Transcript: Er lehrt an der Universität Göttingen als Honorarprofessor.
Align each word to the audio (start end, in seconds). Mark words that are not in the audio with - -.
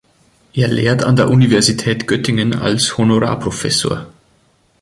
Er 0.55 0.67
lehrt 0.67 1.03
an 1.03 1.15
der 1.15 1.29
Universität 1.29 2.07
Göttingen 2.07 2.55
als 2.55 2.97
Honorarprofessor. 2.97 4.07